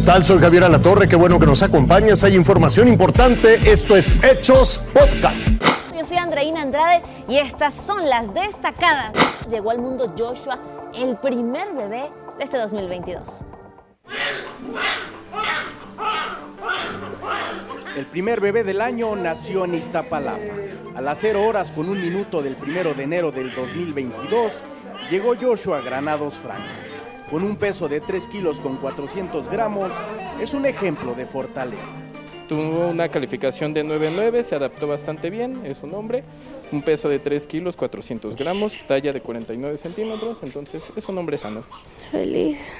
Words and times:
tal? 0.00 0.24
Soy 0.24 0.38
Javier 0.38 0.64
Alatorre, 0.64 1.08
qué 1.08 1.16
bueno 1.16 1.38
que 1.38 1.46
nos 1.46 1.62
acompañas. 1.62 2.22
Hay 2.24 2.34
información 2.34 2.88
importante. 2.88 3.70
Esto 3.70 3.96
es 3.96 4.14
Hechos 4.22 4.82
Podcast. 4.92 5.48
Yo 5.96 6.04
soy 6.04 6.18
Andreina 6.18 6.62
Andrade 6.62 7.02
y 7.28 7.38
estas 7.38 7.74
son 7.74 8.08
las 8.08 8.32
destacadas. 8.34 9.12
Llegó 9.50 9.70
al 9.70 9.78
mundo 9.78 10.14
Joshua, 10.16 10.58
el 10.94 11.16
primer 11.16 11.72
bebé 11.74 12.10
de 12.36 12.44
este 12.44 12.58
2022. 12.58 13.44
El 17.96 18.06
primer 18.06 18.40
bebé 18.40 18.64
del 18.64 18.80
año 18.80 19.16
nació 19.16 19.64
en 19.64 19.74
Iztapalapa. 19.74 20.54
A 20.94 21.00
las 21.00 21.18
0 21.20 21.44
horas 21.44 21.72
con 21.72 21.88
un 21.88 22.00
minuto 22.00 22.42
del 22.42 22.56
primero 22.56 22.94
de 22.94 23.04
enero 23.04 23.32
del 23.32 23.54
2022, 23.54 24.52
llegó 25.10 25.34
Joshua 25.40 25.80
Granados 25.80 26.34
Franco. 26.34 26.87
Con 27.30 27.44
un 27.44 27.56
peso 27.56 27.88
de 27.88 28.00
3 28.00 28.26
kilos 28.28 28.58
con 28.58 28.76
400 28.76 29.48
gramos, 29.50 29.92
es 30.40 30.54
un 30.54 30.64
ejemplo 30.64 31.14
de 31.14 31.26
fortaleza. 31.26 31.82
Tuvo 32.48 32.88
una 32.88 33.10
calificación 33.10 33.74
de 33.74 33.84
9.9, 33.84 34.42
se 34.42 34.54
adaptó 34.54 34.88
bastante 34.88 35.28
bien, 35.28 35.60
es 35.64 35.82
un 35.82 35.92
hombre, 35.92 36.24
un 36.72 36.80
peso 36.80 37.10
de 37.10 37.18
3 37.18 37.46
kilos 37.46 37.76
400 37.76 38.34
gramos, 38.34 38.80
talla 38.86 39.12
de 39.12 39.20
49 39.20 39.76
centímetros, 39.76 40.38
entonces 40.42 40.90
es 40.96 41.06
un 41.06 41.18
hombre 41.18 41.36
sano. 41.36 41.64
Feliz, 42.10 42.72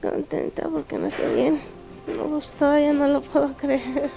contenta 0.00 0.68
porque 0.68 0.96
nació 0.98 1.34
bien. 1.34 1.60
No, 2.16 2.24
pues 2.26 2.52
todavía 2.52 2.92
no 2.92 3.08
lo 3.08 3.20
puedo 3.20 3.52
creer 3.56 4.10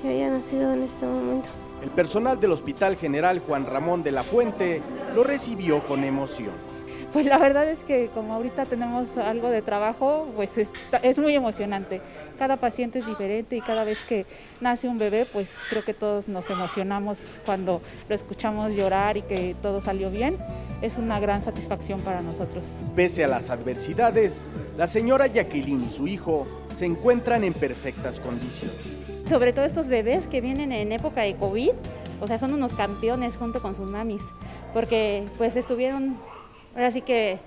que 0.00 0.08
haya 0.08 0.30
nacido 0.30 0.72
en 0.74 0.84
este 0.84 1.06
momento. 1.06 1.48
El 1.82 1.90
personal 1.90 2.38
del 2.38 2.52
Hospital 2.52 2.94
General 2.96 3.40
Juan 3.40 3.66
Ramón 3.66 4.04
de 4.04 4.12
la 4.12 4.22
Fuente 4.22 4.80
lo 5.12 5.24
recibió 5.24 5.80
con 5.80 6.04
emoción. 6.04 6.75
Pues 7.12 7.24
la 7.24 7.38
verdad 7.38 7.68
es 7.68 7.82
que 7.82 8.08
como 8.08 8.34
ahorita 8.34 8.66
tenemos 8.66 9.16
algo 9.16 9.48
de 9.48 9.62
trabajo, 9.62 10.28
pues 10.36 10.58
es 10.58 11.18
muy 11.18 11.34
emocionante. 11.34 12.00
Cada 12.38 12.56
paciente 12.56 12.98
es 12.98 13.06
diferente 13.06 13.56
y 13.56 13.60
cada 13.60 13.84
vez 13.84 13.98
que 14.06 14.26
nace 14.60 14.88
un 14.88 14.98
bebé, 14.98 15.24
pues 15.24 15.50
creo 15.70 15.84
que 15.84 15.94
todos 15.94 16.28
nos 16.28 16.50
emocionamos 16.50 17.18
cuando 17.46 17.80
lo 18.08 18.14
escuchamos 18.14 18.72
llorar 18.72 19.16
y 19.16 19.22
que 19.22 19.56
todo 19.62 19.80
salió 19.80 20.10
bien. 20.10 20.36
Es 20.82 20.98
una 20.98 21.18
gran 21.18 21.42
satisfacción 21.42 22.00
para 22.02 22.20
nosotros. 22.20 22.66
Pese 22.94 23.24
a 23.24 23.28
las 23.28 23.48
adversidades, 23.48 24.42
la 24.76 24.86
señora 24.86 25.26
Jacqueline 25.26 25.86
y 25.88 25.92
su 25.92 26.06
hijo 26.06 26.46
se 26.76 26.84
encuentran 26.84 27.44
en 27.44 27.54
perfectas 27.54 28.20
condiciones. 28.20 28.76
Sobre 29.26 29.54
todo 29.54 29.64
estos 29.64 29.88
bebés 29.88 30.26
que 30.26 30.42
vienen 30.42 30.72
en 30.72 30.92
época 30.92 31.22
de 31.22 31.34
COVID, 31.34 31.70
o 32.20 32.26
sea, 32.26 32.36
son 32.36 32.52
unos 32.52 32.74
campeones 32.74 33.36
junto 33.36 33.62
con 33.62 33.74
sus 33.74 33.90
mamis, 33.90 34.22
porque 34.74 35.24
pues 35.38 35.56
estuvieron 35.56 36.18
ahora 36.76 36.90
sí 36.90 37.00
que 37.00 37.38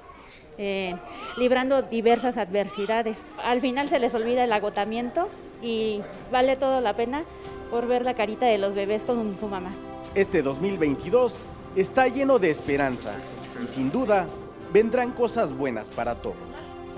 eh, 0.58 0.96
librando 1.38 1.84
diversas 1.84 2.38
adversidades. 2.38 3.18
Al 3.46 3.62
final 3.62 3.88
se 3.88 4.00
les 4.00 4.14
olvida 4.14 4.44
el 4.44 4.52
agotamiento 4.52 5.30
y 5.62 6.02
vale 6.32 6.58
todo 6.58 6.82
la 6.82 6.96
pena 6.96 7.24
por 7.70 7.88
ver 7.88 8.04
la 8.04 8.16
carita 8.16 8.46
de 8.46 8.58
los 8.58 8.74
bebés 8.74 9.04
con 9.04 9.36
su 9.36 9.48
mamá. 9.48 9.72
Este 10.16 10.42
2022 10.42 11.40
está 11.76 12.08
lleno 12.08 12.40
de 12.40 12.50
esperanza 12.50 13.14
y 13.64 13.68
sin 13.68 13.92
duda 13.92 14.28
vendrán 14.74 15.12
cosas 15.12 15.54
buenas 15.54 15.90
para 15.90 16.16
todos. 16.16 16.36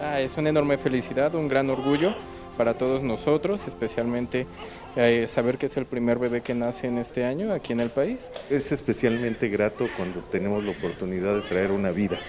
Ah, 0.01 0.19
es 0.19 0.35
una 0.37 0.49
enorme 0.49 0.77
felicidad, 0.77 1.35
un 1.35 1.47
gran 1.47 1.69
orgullo 1.69 2.15
para 2.57 2.75
todos 2.75 3.03
nosotros, 3.03 3.67
especialmente 3.67 4.47
eh, 4.95 5.25
saber 5.27 5.57
que 5.57 5.67
es 5.67 5.77
el 5.77 5.85
primer 5.85 6.19
bebé 6.19 6.41
que 6.41 6.53
nace 6.53 6.87
en 6.87 6.97
este 6.97 7.25
año 7.25 7.53
aquí 7.53 7.73
en 7.73 7.79
el 7.79 7.89
país. 7.89 8.31
Es 8.49 8.71
especialmente 8.71 9.49
grato 9.49 9.87
cuando 9.97 10.21
tenemos 10.21 10.63
la 10.63 10.71
oportunidad 10.71 11.35
de 11.35 11.41
traer 11.41 11.71
una 11.71 11.91
vida 11.91 12.19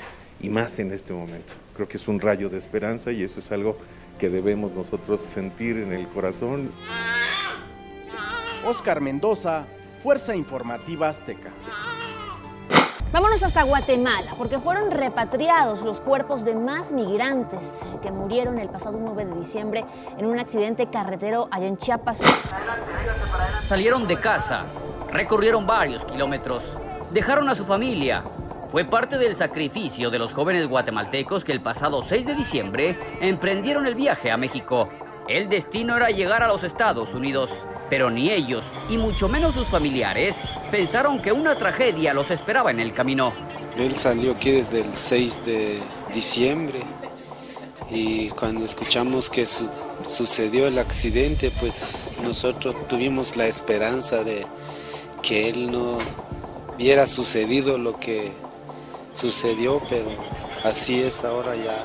y 0.41 0.49
más 0.49 0.78
en 0.78 0.93
este 0.93 1.12
momento. 1.12 1.55
Creo 1.75 1.88
que 1.88 1.97
es 1.97 2.09
un 2.09 2.21
rayo 2.21 2.49
de 2.49 2.59
esperanza 2.59 3.12
y 3.12 3.22
eso 3.22 3.41
es 3.41 3.50
algo 3.53 3.77
que 4.19 4.28
debemos 4.28 4.72
nosotros 4.72 5.21
sentir 5.21 5.77
en 5.77 5.93
el 5.93 6.06
corazón. 6.09 6.71
Oscar 8.66 9.00
Mendoza, 9.00 9.65
Fuerza 10.03 10.37
Informativa 10.37 11.09
Azteca. 11.09 11.50
Vámonos 13.12 13.43
hasta 13.43 13.65
Guatemala, 13.65 14.33
porque 14.39 14.59
fueron 14.59 14.91
repatriados 14.91 15.83
los 15.83 16.00
cuerpos 16.00 16.47
de 16.47 16.55
más 16.55 16.93
migrantes 16.93 17.83
que 18.00 18.11
murieron 18.11 18.59
el 18.59 18.71
pasado 18.71 18.97
9 18.99 19.27
de 19.27 19.34
diciembre 19.34 19.84
en 20.17 20.25
un 20.25 20.39
accidente 20.39 20.89
carretero 20.89 21.47
allá 21.50 21.67
en 21.67 21.77
Chiapas. 21.77 22.23
Salieron 23.61 24.06
de 24.06 24.17
casa, 24.17 24.65
recorrieron 25.11 25.67
varios 25.67 26.06
kilómetros, 26.06 26.65
dejaron 27.11 27.50
a 27.50 27.55
su 27.55 27.67
familia. 27.67 28.23
Fue 28.71 28.87
parte 28.87 29.19
del 29.19 29.37
sacrificio 29.37 30.09
de 30.09 30.19
los 30.19 30.33
jóvenes 30.33 30.67
guatemaltecos 30.67 31.44
que 31.44 31.53
el 31.53 31.61
pasado 31.61 32.00
6 32.00 32.25
de 32.25 32.34
diciembre 32.34 32.99
emprendieron 33.21 33.87
el 33.87 33.94
viaje 33.94 34.31
a 34.31 34.39
México. 34.39 34.89
El 35.29 35.50
destino 35.50 35.97
era 35.97 36.09
llegar 36.09 36.43
a 36.43 36.49
los 36.49 36.65
Estados 36.65 37.15
Unidos. 37.15 37.50
Pero 37.92 38.10
ni 38.10 38.30
ellos, 38.30 38.64
y 38.88 38.97
mucho 38.97 39.28
menos 39.28 39.53
sus 39.53 39.66
familiares, 39.66 40.44
pensaron 40.70 41.20
que 41.20 41.30
una 41.30 41.56
tragedia 41.56 42.14
los 42.14 42.30
esperaba 42.30 42.70
en 42.70 42.80
el 42.80 42.94
camino. 42.94 43.34
Él 43.76 43.94
salió 43.98 44.32
aquí 44.32 44.50
desde 44.50 44.80
el 44.80 44.97
6 44.97 45.44
de 45.44 45.78
diciembre 46.14 46.78
y 47.91 48.31
cuando 48.31 48.64
escuchamos 48.64 49.28
que 49.28 49.44
sucedió 50.04 50.69
el 50.69 50.78
accidente, 50.78 51.50
pues 51.60 52.14
nosotros 52.22 52.75
tuvimos 52.88 53.36
la 53.36 53.47
esperanza 53.47 54.25
de 54.25 54.47
que 55.20 55.50
él 55.50 55.70
no 55.70 55.98
hubiera 56.75 57.06
sucedido 57.06 57.76
lo 57.76 58.00
que 58.00 58.32
sucedió, 59.12 59.82
pero 59.91 60.08
así 60.64 61.02
es 61.02 61.25
ahora 61.25 61.54
ya 61.56 61.84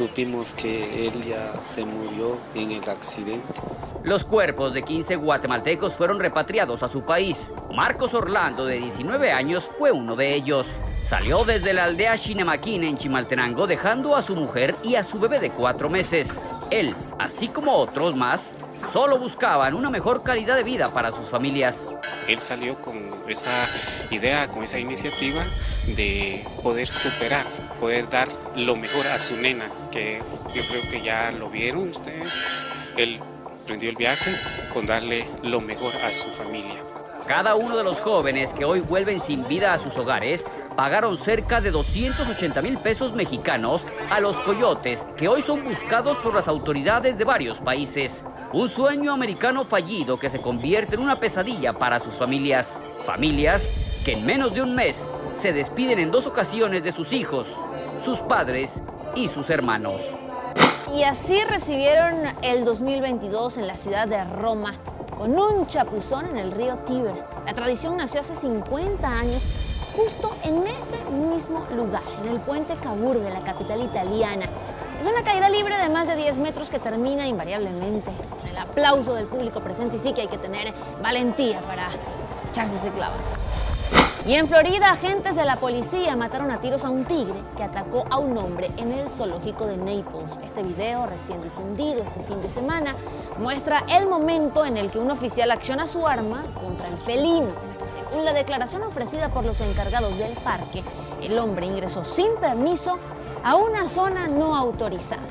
supimos 0.00 0.54
que 0.54 1.08
él 1.08 1.24
ya 1.28 1.52
se 1.66 1.84
murió 1.84 2.38
en 2.54 2.70
el 2.70 2.88
accidente. 2.88 3.44
Los 4.02 4.24
cuerpos 4.24 4.72
de 4.72 4.82
15 4.82 5.16
guatemaltecos 5.16 5.92
fueron 5.92 6.18
repatriados 6.18 6.82
a 6.82 6.88
su 6.88 7.02
país. 7.02 7.52
Marcos 7.74 8.14
Orlando, 8.14 8.64
de 8.64 8.78
19 8.78 9.30
años, 9.30 9.70
fue 9.78 9.92
uno 9.92 10.16
de 10.16 10.34
ellos. 10.34 10.66
Salió 11.02 11.44
desde 11.44 11.74
la 11.74 11.84
aldea 11.84 12.16
Chinemaquín 12.16 12.82
en 12.82 12.96
Chimaltenango 12.96 13.66
dejando 13.66 14.16
a 14.16 14.22
su 14.22 14.34
mujer 14.36 14.74
y 14.82 14.94
a 14.94 15.04
su 15.04 15.20
bebé 15.20 15.38
de 15.38 15.50
cuatro 15.50 15.90
meses. 15.90 16.46
Él, 16.70 16.94
así 17.18 17.48
como 17.48 17.74
otros 17.74 18.16
más, 18.16 18.56
solo 18.94 19.18
buscaban 19.18 19.74
una 19.74 19.90
mejor 19.90 20.22
calidad 20.22 20.56
de 20.56 20.62
vida 20.62 20.94
para 20.94 21.10
sus 21.10 21.28
familias. 21.28 21.86
Él 22.26 22.40
salió 22.40 22.80
con 22.80 22.96
esa 23.28 23.68
idea, 24.10 24.48
con 24.48 24.64
esa 24.64 24.78
iniciativa 24.78 25.44
de 25.94 26.42
poder 26.62 26.88
superar, 26.88 27.44
poder 27.80 28.08
dar 28.08 28.28
lo 28.54 28.76
mejor 28.76 29.08
a 29.08 29.18
su 29.18 29.36
nena, 29.36 29.70
que 29.90 30.22
yo 30.54 30.62
creo 30.68 30.82
que 30.90 31.00
ya 31.02 31.30
lo 31.32 31.50
vieron 31.50 31.88
ustedes. 31.88 32.32
Él 32.96 33.18
el 33.78 33.96
viaje 33.96 34.36
con 34.72 34.84
darle 34.84 35.28
lo 35.44 35.60
mejor 35.60 35.92
a 36.04 36.12
su 36.12 36.28
familia. 36.30 36.82
Cada 37.26 37.54
uno 37.54 37.76
de 37.76 37.84
los 37.84 38.00
jóvenes 38.00 38.52
que 38.52 38.64
hoy 38.64 38.80
vuelven 38.80 39.20
sin 39.20 39.46
vida 39.46 39.72
a 39.72 39.78
sus 39.78 39.96
hogares 39.96 40.44
pagaron 40.74 41.16
cerca 41.16 41.60
de 41.60 41.70
280 41.70 42.62
mil 42.62 42.78
pesos 42.78 43.14
mexicanos 43.14 43.82
a 44.10 44.18
los 44.18 44.34
coyotes 44.40 45.06
que 45.16 45.28
hoy 45.28 45.42
son 45.42 45.62
buscados 45.62 46.16
por 46.18 46.34
las 46.34 46.48
autoridades 46.48 47.16
de 47.16 47.24
varios 47.24 47.58
países. 47.58 48.24
Un 48.52 48.68
sueño 48.68 49.12
americano 49.12 49.64
fallido 49.64 50.18
que 50.18 50.30
se 50.30 50.40
convierte 50.40 50.96
en 50.96 51.02
una 51.02 51.20
pesadilla 51.20 51.72
para 51.72 52.00
sus 52.00 52.14
familias. 52.14 52.80
Familias 53.04 54.00
que 54.04 54.14
en 54.14 54.26
menos 54.26 54.52
de 54.52 54.62
un 54.62 54.74
mes 54.74 55.12
se 55.30 55.52
despiden 55.52 56.00
en 56.00 56.10
dos 56.10 56.26
ocasiones 56.26 56.82
de 56.82 56.90
sus 56.90 57.12
hijos, 57.12 57.46
sus 58.04 58.20
padres 58.20 58.82
y 59.14 59.28
sus 59.28 59.50
hermanos. 59.50 60.02
Y 60.92 61.02
así 61.04 61.42
recibieron 61.44 62.34
el 62.42 62.64
2022 62.64 63.58
en 63.58 63.66
la 63.66 63.76
ciudad 63.76 64.08
de 64.08 64.24
Roma, 64.24 64.74
con 65.16 65.38
un 65.38 65.66
chapuzón 65.66 66.26
en 66.26 66.38
el 66.38 66.50
río 66.50 66.76
Tíber. 66.78 67.14
La 67.44 67.52
tradición 67.52 67.96
nació 67.96 68.20
hace 68.20 68.34
50 68.34 69.06
años 69.06 69.42
justo 69.94 70.34
en 70.42 70.66
ese 70.66 71.04
mismo 71.04 71.66
lugar, 71.76 72.02
en 72.22 72.30
el 72.30 72.40
puente 72.40 72.74
Cavour 72.76 73.20
de 73.20 73.30
la 73.30 73.40
capital 73.40 73.82
italiana. 73.82 74.46
Es 74.98 75.06
una 75.06 75.22
caída 75.22 75.48
libre 75.48 75.76
de 75.76 75.88
más 75.88 76.08
de 76.08 76.16
10 76.16 76.38
metros 76.38 76.70
que 76.70 76.78
termina 76.78 77.26
invariablemente 77.26 78.10
con 78.38 78.48
el 78.48 78.56
aplauso 78.56 79.14
del 79.14 79.26
público 79.26 79.60
presente 79.60 79.96
y 79.96 79.98
sí 79.98 80.12
que 80.12 80.22
hay 80.22 80.28
que 80.28 80.38
tener 80.38 80.72
valentía 81.02 81.60
para 81.62 81.88
echarse 82.50 82.76
ese 82.76 82.90
clavo. 82.90 83.14
Y 84.26 84.34
en 84.34 84.48
Florida, 84.48 84.90
agentes 84.90 85.34
de 85.34 85.44
la 85.44 85.56
policía 85.56 86.14
mataron 86.14 86.50
a 86.50 86.60
tiros 86.60 86.84
a 86.84 86.90
un 86.90 87.04
tigre 87.04 87.34
que 87.56 87.62
atacó 87.62 88.04
a 88.10 88.18
un 88.18 88.36
hombre 88.36 88.70
en 88.76 88.92
el 88.92 89.10
zoológico 89.10 89.66
de 89.66 89.78
Naples. 89.78 90.38
Este 90.44 90.62
video, 90.62 91.06
recién 91.06 91.42
difundido 91.42 92.02
este 92.02 92.22
fin 92.28 92.40
de 92.42 92.50
semana, 92.50 92.94
muestra 93.38 93.82
el 93.88 94.06
momento 94.06 94.66
en 94.66 94.76
el 94.76 94.90
que 94.90 94.98
un 94.98 95.10
oficial 95.10 95.50
acciona 95.50 95.86
su 95.86 96.06
arma 96.06 96.42
contra 96.62 96.88
el 96.88 96.98
felino. 96.98 97.48
Según 98.08 98.24
la 98.26 98.34
declaración 98.34 98.82
ofrecida 98.82 99.30
por 99.30 99.44
los 99.44 99.58
encargados 99.60 100.16
del 100.18 100.32
parque, 100.44 100.82
el 101.22 101.38
hombre 101.38 101.66
ingresó 101.66 102.04
sin 102.04 102.28
permiso 102.40 102.98
a 103.42 103.56
una 103.56 103.88
zona 103.88 104.28
no 104.28 104.54
autorizada. 104.54 105.22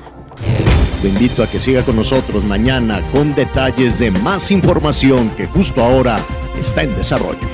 Lo 1.02 1.08
invito 1.08 1.44
a 1.44 1.46
que 1.46 1.60
siga 1.60 1.82
con 1.82 1.96
nosotros 1.96 2.44
mañana 2.44 3.02
con 3.12 3.34
detalles 3.34 4.00
de 4.00 4.10
más 4.10 4.50
información 4.50 5.30
que 5.30 5.46
justo 5.46 5.82
ahora 5.82 6.18
está 6.58 6.82
en 6.82 6.94
desarrollo. 6.96 7.49